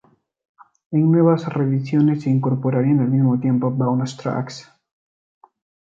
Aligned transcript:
En 0.89 1.11
nuevas 1.11 1.45
reediciones 1.45 2.23
se 2.23 2.31
incorporarían 2.31 3.01
al 3.01 3.09
mismo 3.11 3.37
diversos 3.37 3.77
"bonus 3.77 4.17
tracks". 4.17 4.67